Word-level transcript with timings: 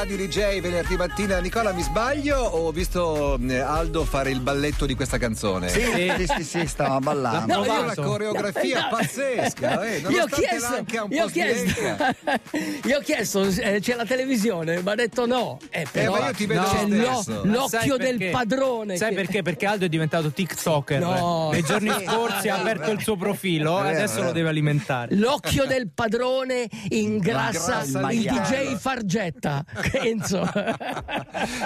Radio 0.00 0.16
DJ 0.16 0.60
venerdì 0.62 0.96
mattina. 0.96 1.40
Nicola, 1.40 1.74
mi 1.74 1.82
sbaglio 1.82 2.38
o 2.38 2.68
ho 2.68 2.70
visto 2.72 3.38
eh, 3.38 3.58
Aldo 3.58 4.06
fare 4.06 4.30
il 4.30 4.40
balletto 4.40 4.86
di 4.86 4.94
questa 4.94 5.18
canzone? 5.18 5.68
Sì, 5.68 6.10
sì, 6.16 6.26
sì, 6.26 6.42
sì 6.42 6.66
stava 6.66 7.00
ballando. 7.04 7.62
No, 7.62 7.82
una 7.82 7.94
coreografia 7.94 8.80
no, 8.80 8.96
pazzesca, 8.96 9.84
eh, 9.84 9.98
io 9.98 10.22
ho 10.22 10.26
chiesto, 10.26 10.84
io 11.10 11.24
ho 11.24 11.28
chiesto, 11.28 11.80
io 12.88 12.96
ho 12.96 13.00
chiesto 13.00 13.42
eh, 13.42 13.80
c'è 13.80 13.94
la 13.94 14.06
televisione, 14.06 14.80
ma 14.80 14.92
ha 14.92 14.94
detto 14.94 15.26
no. 15.26 15.58
Eh, 15.68 15.86
però, 15.92 16.16
eh, 16.16 16.20
ma 16.20 16.26
io 16.28 16.32
ti 16.32 16.46
vedo 16.46 16.62
no, 16.86 17.22
lo, 17.26 17.44
l'occhio 17.44 17.98
del 17.98 18.30
padrone. 18.30 18.96
Sai 18.96 19.10
che... 19.10 19.14
perché? 19.16 19.42
Perché 19.42 19.66
Aldo 19.66 19.84
è 19.84 19.88
diventato 19.90 20.30
TikToker. 20.30 20.98
No. 20.98 21.50
Nei 21.52 21.62
giorni 21.62 21.90
scorsi 22.06 22.48
ha 22.48 22.58
aperto 22.58 22.90
il 22.90 23.02
suo 23.02 23.16
profilo 23.16 23.84
e 23.84 23.90
adesso 23.90 24.22
lo 24.22 24.32
deve 24.32 24.48
alimentare. 24.48 25.14
L'occhio 25.14 25.66
del 25.66 25.90
padrone 25.92 26.66
ingrassa 26.88 27.82
il, 27.82 28.08
il 28.12 28.22
DJ 28.22 28.76
Fargetta. 28.76 29.62
Enzo. 29.94 30.46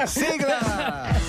Sigla! 0.07 1.24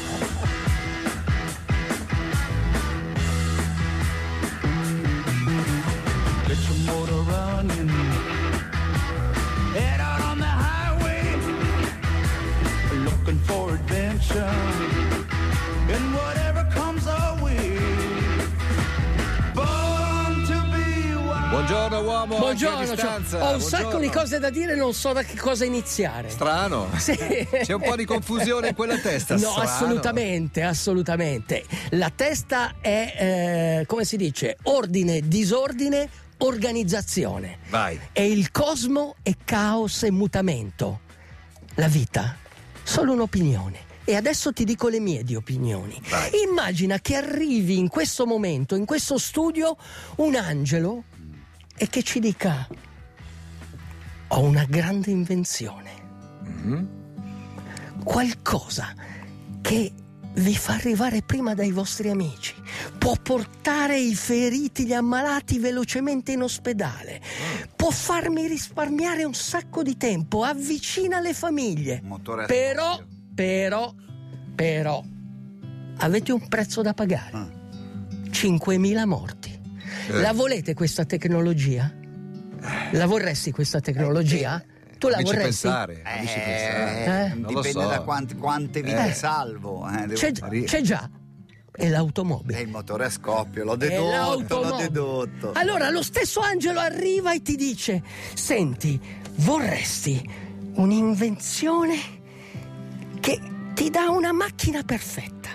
Buongiorno 21.67 22.01
uomo. 22.01 22.37
Buongiorno, 22.37 22.95
cioè, 22.95 23.05
ho 23.09 23.15
un 23.15 23.23
Buongiorno. 23.27 23.59
sacco 23.59 23.97
di 23.97 24.09
cose 24.09 24.37
da 24.37 24.51
dire, 24.51 24.75
non 24.75 24.93
so 24.93 25.13
da 25.13 25.23
che 25.23 25.35
cosa 25.35 25.65
iniziare. 25.65 26.29
Strano. 26.29 26.89
Sì. 26.97 27.15
C'è 27.15 27.73
un 27.73 27.81
po' 27.81 27.95
di 27.95 28.05
confusione 28.05 28.67
in 28.67 28.75
quella 28.75 28.99
testa. 28.99 29.33
No, 29.33 29.49
Strano. 29.49 29.61
assolutamente, 29.61 30.61
assolutamente. 30.61 31.63
La 31.91 32.11
testa 32.15 32.75
è, 32.79 33.79
eh, 33.79 33.85
come 33.87 34.05
si 34.05 34.15
dice, 34.15 34.57
ordine, 34.61 35.21
disordine, 35.27 36.07
organizzazione. 36.37 37.57
Vai. 37.69 37.99
E 38.11 38.29
il 38.29 38.51
cosmo 38.51 39.15
è 39.23 39.33
caos 39.43 40.03
e 40.03 40.11
mutamento. 40.11 40.99
La 41.77 41.87
vita, 41.87 42.37
solo 42.83 43.13
un'opinione. 43.13 43.93
E 44.03 44.15
adesso 44.15 44.53
ti 44.53 44.65
dico 44.65 44.87
le 44.87 44.99
mie 44.99 45.23
di 45.23 45.33
opinioni. 45.33 45.99
Vai. 46.09 46.29
Immagina 46.47 46.99
che 46.99 47.15
arrivi 47.15 47.79
in 47.79 47.87
questo 47.87 48.27
momento, 48.27 48.75
in 48.75 48.85
questo 48.85 49.17
studio, 49.17 49.75
un 50.17 50.35
angelo 50.35 51.05
e 51.77 51.87
che 51.87 52.03
ci 52.03 52.19
dica: 52.19 52.67
Ho 54.29 54.41
una 54.41 54.65
grande 54.65 55.11
invenzione. 55.11 55.91
Mm-hmm. 56.47 56.85
Qualcosa 58.03 58.93
che 59.61 59.91
vi 60.35 60.55
fa 60.55 60.73
arrivare 60.73 61.21
prima 61.21 61.53
dai 61.53 61.71
vostri 61.71 62.09
amici, 62.09 62.53
può 62.97 63.15
portare 63.21 63.97
i 63.97 64.15
feriti, 64.15 64.85
gli 64.85 64.93
ammalati 64.93 65.59
velocemente 65.59 66.33
in 66.33 66.41
ospedale, 66.41 67.21
può 67.75 67.89
farmi 67.89 68.47
risparmiare 68.47 69.23
un 69.23 69.33
sacco 69.33 69.81
di 69.81 69.95
tempo, 69.97 70.43
avvicina 70.43 71.19
le 71.19 71.33
famiglie. 71.33 72.01
Però, 72.47 72.99
però, 73.33 73.93
però, 74.53 75.03
avete 75.97 76.31
un 76.31 76.47
prezzo 76.47 76.81
da 76.81 76.93
pagare. 76.93 77.37
Ah. 77.37 77.49
5.000 78.29 79.05
morti. 79.05 79.44
Eh. 80.07 80.21
La 80.21 80.33
volete 80.33 80.73
questa 80.73 81.05
tecnologia? 81.05 81.91
La 82.91 83.05
vorresti 83.05 83.51
questa 83.51 83.79
tecnologia? 83.79 84.61
Eh, 84.61 84.97
tu 84.97 85.07
la 85.07 85.19
vorresti? 85.21 85.67
Pensare, 85.67 85.93
eh, 85.93 86.01
pensare. 86.03 87.31
Eh? 87.31 87.35
Dipende 87.37 87.71
so. 87.71 87.87
da 87.87 88.01
quante, 88.01 88.35
quante 88.35 88.81
vite 88.81 89.07
eh. 89.07 89.13
salvo. 89.13 89.87
Eh, 89.89 90.13
c'è, 90.13 90.31
c'è 90.31 90.81
già 90.81 91.09
è 91.71 91.89
l'automobile. 91.89 92.57
È 92.57 92.61
il 92.61 92.69
motore 92.69 93.05
a 93.05 93.09
scoppio, 93.09 93.65
l'ho 93.65 93.75
dedotto, 93.75 94.61
l'ho 94.63 94.77
dedotto. 94.77 95.51
Allora 95.53 95.89
lo 95.89 96.01
stesso 96.01 96.39
angelo 96.39 96.79
arriva 96.79 97.33
e 97.33 97.41
ti 97.41 97.55
dice: 97.55 98.01
Senti, 98.33 98.99
vorresti 99.37 100.27
un'invenzione 100.75 101.95
che 103.19 103.39
ti 103.73 103.89
dà 103.89 104.09
una 104.09 104.31
macchina 104.31 104.83
perfetta, 104.83 105.49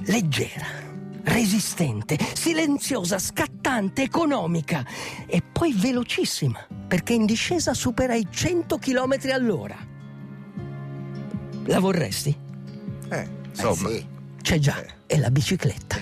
leggera 0.00 0.85
resistente, 1.26 2.16
silenziosa, 2.34 3.18
scattante, 3.18 4.02
economica 4.02 4.84
e 5.26 5.42
poi 5.42 5.72
velocissima, 5.72 6.66
perché 6.86 7.14
in 7.14 7.26
discesa 7.26 7.74
supera 7.74 8.14
i 8.14 8.26
100 8.30 8.78
km 8.78 9.16
all'ora. 9.32 9.76
La 11.64 11.80
vorresti? 11.80 12.36
Eh, 13.08 13.28
insomma. 13.48 13.88
Eh 13.88 13.92
sì. 13.92 14.06
C'è 14.42 14.58
già, 14.58 14.80
eh. 14.82 14.94
è 15.06 15.18
la 15.18 15.30
bicicletta. 15.30 15.96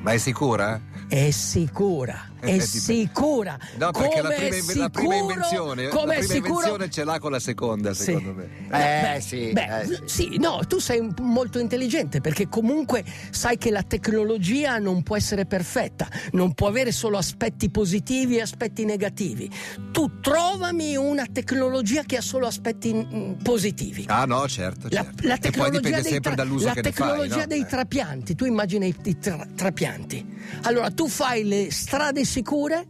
Ma 0.00 0.12
è 0.12 0.18
sicura? 0.18 0.80
È 1.06 1.30
sicura 1.30 2.31
è 2.42 2.58
sicura. 2.58 3.56
No, 3.76 3.90
perché 3.92 4.20
come 4.20 4.22
la 4.22 4.34
prima, 4.34 4.54
sicuro, 4.56 4.80
la 4.80 4.90
prima 4.90 5.14
invenzione, 5.14 5.88
come 5.88 6.06
la 6.06 6.12
prima 6.18 6.34
sicuro... 6.34 6.52
invenzione 6.52 6.90
ce 6.90 7.04
l'ha 7.04 7.18
con 7.18 7.30
la 7.30 7.38
seconda, 7.38 7.94
sì. 7.94 8.02
secondo 8.02 8.32
me. 8.34 8.48
Eh, 8.70 9.16
eh 9.16 9.20
sì, 9.20 9.52
beh, 9.52 9.80
eh, 9.80 9.86
sì. 9.86 10.00
sì. 10.04 10.38
no, 10.38 10.60
tu 10.66 10.78
sei 10.78 11.06
molto 11.20 11.58
intelligente 11.58 12.20
perché 12.20 12.48
comunque 12.48 13.04
sai 13.30 13.58
che 13.58 13.70
la 13.70 13.82
tecnologia 13.82 14.78
non 14.78 15.02
può 15.02 15.16
essere 15.16 15.46
perfetta, 15.46 16.08
non 16.32 16.52
può 16.54 16.66
avere 16.66 16.90
solo 16.90 17.16
aspetti 17.16 17.70
positivi 17.70 18.38
e 18.38 18.40
aspetti 18.40 18.84
negativi. 18.84 19.50
Tu 19.92 20.20
trovami 20.20 20.96
una 20.96 21.26
tecnologia 21.30 22.02
che 22.02 22.16
ha 22.16 22.22
solo 22.22 22.46
aspetti 22.46 22.92
mm, 22.92 23.32
positivi. 23.42 24.04
Ah, 24.08 24.24
no, 24.24 24.48
certo. 24.48 24.88
La, 24.90 25.04
certo. 25.04 25.26
la 25.28 25.36
tecnologia, 25.36 26.00
dei, 26.00 26.20
tra- 26.20 26.34
la 26.34 26.74
tecnologia 26.74 27.34
fai, 27.34 27.40
no? 27.40 27.46
dei 27.46 27.60
eh. 27.60 27.66
trapianti, 27.66 28.34
tu 28.34 28.44
immagina 28.46 28.84
i, 28.84 28.94
i 29.04 29.18
tra- 29.18 29.46
trapianti. 29.54 30.40
Allora 30.62 30.90
tu 30.90 31.08
fai 31.08 31.44
le 31.44 31.70
strade 31.70 32.24
sicure 32.32 32.86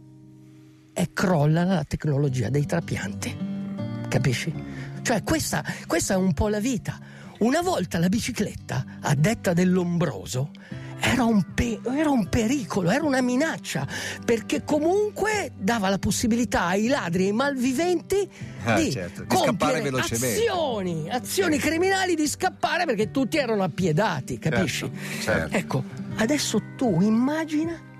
e 0.93 1.09
crolla 1.11 1.65
la 1.65 1.83
tecnologia 1.83 2.47
dei 2.47 2.65
trapianti. 2.65 3.35
Capisci? 4.07 4.53
Cioè 5.01 5.21
questa, 5.23 5.61
questa 5.85 6.13
è 6.13 6.17
un 6.17 6.31
po' 6.31 6.47
la 6.47 6.61
vita. 6.61 6.97
Una 7.39 7.61
volta 7.61 7.99
la 7.99 8.07
bicicletta, 8.07 8.85
a 9.01 9.13
detta 9.15 9.51
dell'ombroso, 9.51 10.51
era 10.97 11.25
un, 11.25 11.43
pe- 11.53 11.81
era 11.83 12.09
un, 12.09 12.29
pericolo, 12.29 12.89
era 12.89 13.03
una 13.03 13.19
minaccia, 13.19 13.85
perché 14.23 14.63
comunque 14.63 15.51
dava 15.57 15.89
la 15.89 15.99
possibilità 15.99 16.67
ai 16.67 16.87
ladri 16.87 17.23
e 17.23 17.27
ai 17.27 17.33
malviventi 17.33 18.29
ah, 18.63 18.79
di, 18.79 18.91
certo, 18.91 19.25
di 19.25 19.35
scappare 19.35 19.81
velocemente. 19.81 20.39
Azioni, 20.39 21.09
azioni 21.09 21.57
criminali 21.57 22.15
di 22.15 22.27
scappare 22.29 22.85
perché 22.85 23.11
tutti 23.11 23.35
erano 23.35 23.63
appiedati, 23.63 24.39
capisci? 24.39 24.89
Certo, 24.89 25.21
certo. 25.21 25.57
Ecco, 25.57 25.83
adesso 26.15 26.61
tu 26.77 27.01
immagina 27.01 27.91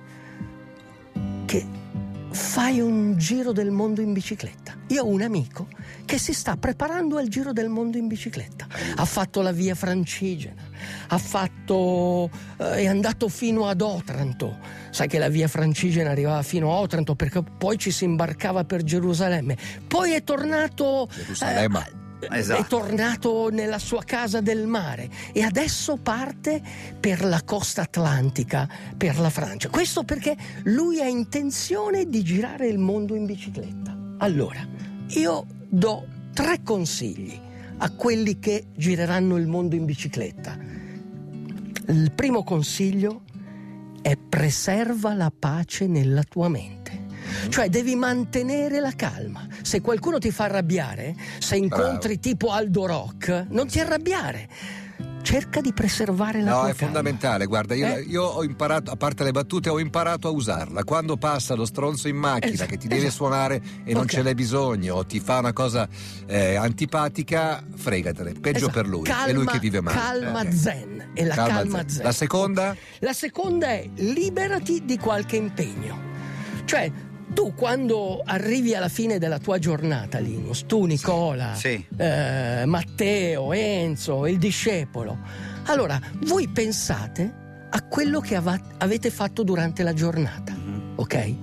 fai 2.33 2.81
un 2.81 3.15
giro 3.17 3.51
del 3.51 3.71
mondo 3.71 4.01
in 4.01 4.11
bicicletta. 4.11 4.75
Io 4.87 5.03
ho 5.03 5.07
un 5.07 5.21
amico 5.21 5.67
che 6.05 6.17
si 6.17 6.33
sta 6.33 6.57
preparando 6.57 7.17
al 7.17 7.27
giro 7.27 7.53
del 7.53 7.69
mondo 7.69 7.97
in 7.97 8.07
bicicletta. 8.07 8.67
Ha 8.95 9.05
fatto 9.05 9.41
la 9.41 9.51
via 9.51 9.75
francigena, 9.75 10.61
ha 11.07 11.17
fatto, 11.17 12.29
eh, 12.57 12.75
è 12.77 12.87
andato 12.87 13.29
fino 13.29 13.67
ad 13.67 13.81
Otranto. 13.81 14.57
Sai 14.89 15.07
che 15.07 15.19
la 15.19 15.29
via 15.29 15.47
francigena 15.47 16.09
arrivava 16.09 16.41
fino 16.41 16.71
a 16.71 16.79
Otranto 16.79 17.15
perché 17.15 17.43
poi 17.43 17.77
ci 17.77 17.91
si 17.91 18.03
imbarcava 18.03 18.63
per 18.63 18.83
Gerusalemme. 18.83 19.57
Poi 19.87 20.13
è 20.13 20.23
tornato... 20.23 21.07
Gerusalemme. 21.13 21.79
Eh, 21.79 22.02
Esatto. 22.29 22.61
è 22.61 22.65
tornato 22.65 23.49
nella 23.49 23.79
sua 23.79 24.03
casa 24.03 24.41
del 24.41 24.67
mare 24.67 25.09
e 25.31 25.41
adesso 25.41 25.97
parte 25.97 26.61
per 26.99 27.23
la 27.23 27.41
costa 27.43 27.81
atlantica, 27.81 28.67
per 28.95 29.19
la 29.19 29.29
Francia. 29.29 29.69
Questo 29.69 30.03
perché 30.03 30.35
lui 30.63 30.99
ha 31.01 31.07
intenzione 31.07 32.07
di 32.07 32.23
girare 32.23 32.67
il 32.67 32.77
mondo 32.77 33.15
in 33.15 33.25
bicicletta. 33.25 33.95
Allora, 34.17 34.65
io 35.09 35.45
do 35.69 36.07
tre 36.33 36.61
consigli 36.63 37.39
a 37.77 37.91
quelli 37.91 38.39
che 38.39 38.67
gireranno 38.75 39.37
il 39.37 39.47
mondo 39.47 39.75
in 39.75 39.85
bicicletta. 39.85 40.57
Il 41.87 42.11
primo 42.13 42.43
consiglio 42.43 43.23
è 44.01 44.15
preserva 44.17 45.13
la 45.13 45.31
pace 45.37 45.87
nella 45.87 46.23
tua 46.23 46.49
mente. 46.49 47.01
Cioè 47.49 47.69
devi 47.69 47.95
mantenere 47.95 48.79
la 48.79 48.93
calma. 48.95 49.47
Se 49.63 49.81
qualcuno 49.81 50.19
ti 50.19 50.29
fa 50.29 50.43
arrabbiare, 50.43 51.15
se 51.39 51.55
incontri 51.55 52.19
Bravo. 52.19 52.19
tipo 52.19 52.51
Aldo 52.51 52.85
Rock, 52.85 53.45
non 53.49 53.67
ti 53.67 53.79
arrabbiare 53.79 54.49
cerca 55.23 55.61
di 55.61 55.73
preservare 55.73 56.41
la 56.41 56.51
no, 56.51 56.59
tua 56.59 56.69
è 56.69 56.73
fondamentale. 56.73 57.45
Guarda, 57.45 57.73
io, 57.73 57.87
eh? 57.87 58.01
io, 58.01 58.23
ho 58.23 58.43
imparato, 58.43 58.91
a 58.91 58.95
parte 58.95 59.23
le 59.23 59.31
battute, 59.31 59.69
ho 59.69 59.79
imparato 59.79 60.27
a 60.27 60.31
usarla. 60.31 60.83
Quando 60.83 61.17
passa 61.17 61.55
lo 61.55 61.65
stronzo 61.65 62.07
in 62.07 62.17
macchina 62.17 62.53
esatto, 62.53 62.69
che 62.69 62.77
ti 62.77 62.87
deve 62.87 63.07
esatto. 63.07 63.15
suonare 63.15 63.61
e 63.83 63.93
non 63.93 64.03
okay. 64.03 64.17
ce 64.17 64.21
n'è 64.21 64.35
bisogno, 64.35 64.95
o 64.95 65.05
ti 65.05 65.19
fa 65.19 65.39
una 65.39 65.53
cosa 65.53 65.87
eh, 66.27 66.55
antipatica, 66.55 67.63
fregatene. 67.73 68.33
Peggio 68.33 68.57
esatto. 68.57 68.73
per 68.73 68.87
lui. 68.87 69.03
Calma, 69.03 69.25
è 69.25 69.33
lui 69.33 69.45
che 69.45 69.59
vive 69.59 69.81
male. 69.81 69.97
Calma 69.97 70.41
eh. 70.41 70.51
zen. 70.51 71.11
È 71.13 71.23
la 71.23 71.35
calma, 71.35 71.53
calma 71.53 71.77
zen. 71.79 71.89
zen. 71.89 72.03
La 72.03 72.11
seconda? 72.11 72.75
La 72.99 73.13
seconda 73.13 73.67
è 73.67 73.89
liberati 73.95 74.83
di 74.85 74.97
qualche 74.97 75.37
impegno. 75.37 76.11
Cioè, 76.65 76.91
tu 77.33 77.53
quando 77.55 78.21
arrivi 78.23 78.75
alla 78.75 78.89
fine 78.89 79.17
della 79.17 79.39
tua 79.39 79.59
giornata, 79.59 80.19
Linus, 80.19 80.65
tu 80.65 80.85
Nicola, 80.85 81.55
sì. 81.55 81.83
Eh, 81.97 82.63
Matteo, 82.65 83.51
Enzo, 83.53 84.25
il 84.27 84.37
discepolo, 84.37 85.17
allora 85.65 85.99
voi 86.25 86.47
pensate 86.47 87.41
a 87.69 87.81
quello 87.83 88.19
che 88.19 88.35
av- 88.35 88.61
avete 88.77 89.09
fatto 89.09 89.43
durante 89.43 89.83
la 89.83 89.93
giornata, 89.93 90.53
mm-hmm. 90.53 90.91
ok? 90.95 91.35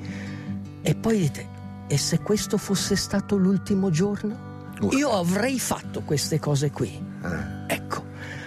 E 0.82 0.94
poi 0.94 1.18
dite, 1.18 1.46
e 1.88 1.98
se 1.98 2.20
questo 2.20 2.56
fosse 2.56 2.96
stato 2.96 3.36
l'ultimo 3.36 3.90
giorno? 3.90 4.48
Uh. 4.80 4.96
Io 4.96 5.10
avrei 5.10 5.58
fatto 5.58 6.02
queste 6.02 6.38
cose 6.38 6.70
qui. 6.70 6.90
Uh. 7.22 7.66
Ecco, 7.66 8.04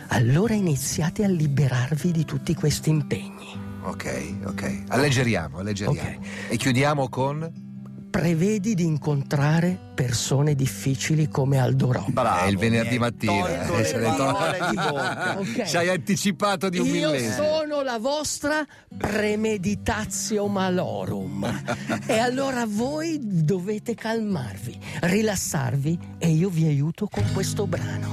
allora 0.07 0.53
iniziate 0.53 1.23
a 1.23 1.27
liberarvi 1.27 2.11
di 2.11 2.25
tutti 2.25 2.55
questi 2.55 2.89
impegni. 2.89 3.71
Ok, 3.83 4.35
ok. 4.45 4.83
Alleggeriamo, 4.88 5.59
alleggeriamo. 5.59 6.00
Okay. 6.00 6.19
E 6.50 6.57
chiudiamo 6.57 7.09
con 7.09 7.71
prevedi 8.13 8.75
di 8.75 8.85
incontrare 8.85 9.75
persone 9.95 10.53
difficili 10.53 11.30
come 11.30 11.57
Aldo 11.57 11.91
Rock. 11.91 12.12
Bravo, 12.12 12.45
è 12.45 12.47
il 12.47 12.57
venerdì 12.59 13.00
mattina. 13.00 13.65
Eh. 13.65 15.31
Okay. 15.44 15.68
Ci 15.68 15.77
hai 15.77 15.89
anticipato 15.89 16.69
di 16.69 16.77
un 16.77 16.85
Io 16.85 17.09
millesimo. 17.09 17.44
Io 17.44 17.57
sono 17.57 17.81
la 17.81 17.97
vostra 17.97 18.63
premeditatio 18.95 20.47
malorum. 20.47 21.63
e 22.06 22.19
allora 22.19 22.65
voi 22.68 23.19
dovete 23.21 23.95
calmarvi, 23.95 24.79
rilassarvi 25.01 26.00
e 26.19 26.29
io 26.29 26.50
vi 26.50 26.65
aiuto 26.65 27.07
con 27.07 27.24
questo 27.33 27.65
brano. 27.65 28.07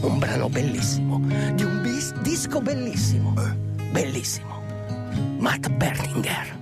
Un 0.00 0.18
brano 0.18 0.48
bellissimo, 0.48 1.20
di 1.54 1.62
un 1.62 1.80
bis- 1.82 2.14
disco 2.22 2.60
bellissimo. 2.60 3.34
Bellissimo. 3.90 4.51
Matt 5.38 5.78
Berninger. 5.78 6.52